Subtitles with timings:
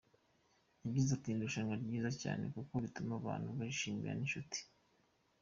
[0.83, 4.59] Yagize ati “Ni irushanwa ryiza cyane kuko rituma abantu bishimana n’inshuti.